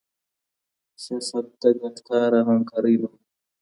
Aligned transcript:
سياست 1.03 1.45
د 1.61 1.63
ګډ 1.79 1.95
کار 2.07 2.29
او 2.39 2.45
همکارۍ 2.51 2.95
نوم 3.01 3.13
دی. 3.19 3.25